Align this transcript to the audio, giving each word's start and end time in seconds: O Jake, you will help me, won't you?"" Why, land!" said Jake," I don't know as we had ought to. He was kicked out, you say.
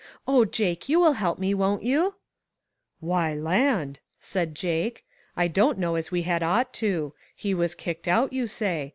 O 0.27 0.45
Jake, 0.45 0.89
you 0.89 0.99
will 0.99 1.13
help 1.21 1.37
me, 1.37 1.53
won't 1.53 1.83
you?"" 1.83 2.15
Why, 3.01 3.35
land!" 3.35 3.99
said 4.19 4.55
Jake," 4.55 5.05
I 5.37 5.47
don't 5.47 5.77
know 5.77 5.93
as 5.93 6.09
we 6.09 6.23
had 6.23 6.41
ought 6.41 6.73
to. 6.81 7.13
He 7.35 7.53
was 7.53 7.75
kicked 7.75 8.07
out, 8.07 8.33
you 8.33 8.47
say. 8.47 8.89